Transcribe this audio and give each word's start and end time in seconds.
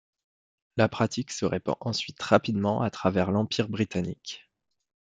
La 0.77 0.89
pratique 0.89 1.29
se 1.31 1.45
répand 1.45 1.75
ensuite 1.79 2.19
rapidement 2.23 2.81
à 2.81 2.89
travers 2.89 3.29
l'Empire 3.29 3.69
britannique. 3.69 4.49